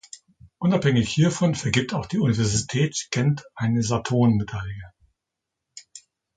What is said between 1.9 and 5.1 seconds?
auch die Universität Gent eine Sarton-Medaille.